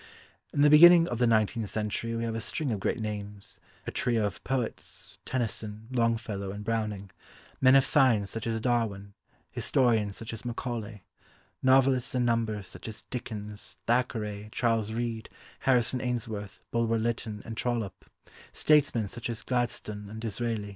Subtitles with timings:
[0.51, 3.91] In the beginning of the nineteenth century we have a string of great names; a
[3.91, 7.11] trio of poets: Tennyson, Longfellow, and Browning;
[7.61, 9.13] men of science such as Darwin;
[9.51, 11.03] historians such as Macaulay;
[11.61, 15.29] novelists in numbers, such as Dickens, Thackeray, Charles Reade,
[15.59, 18.05] Harrison Ainsworth, Bulwer Lytton, and Trollope;
[18.51, 20.69] statesmen such as Gladstone and Disraeli.